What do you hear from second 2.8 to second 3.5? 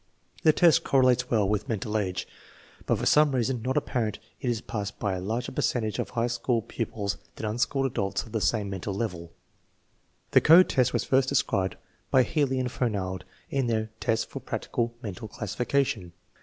but for some